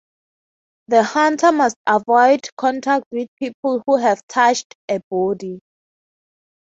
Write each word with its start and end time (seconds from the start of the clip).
The 0.87 1.03
hunter 1.03 1.51
must 1.51 1.75
avoid 1.85 2.47
contact 2.57 3.05
with 3.11 3.27
people 3.37 3.83
who 3.85 3.97
have 3.97 4.25
touched 4.25 4.73
a 4.89 4.99
body. 5.11 5.59